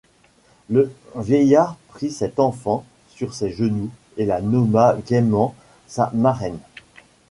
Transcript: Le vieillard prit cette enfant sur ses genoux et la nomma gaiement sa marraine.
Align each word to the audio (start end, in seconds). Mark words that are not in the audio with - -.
Le 0.67 0.91
vieillard 1.15 1.75
prit 1.89 2.09
cette 2.09 2.39
enfant 2.39 2.83
sur 3.11 3.35
ses 3.35 3.51
genoux 3.51 3.91
et 4.17 4.25
la 4.25 4.41
nomma 4.41 4.95
gaiement 5.05 5.53
sa 5.85 6.09
marraine. 6.15 6.57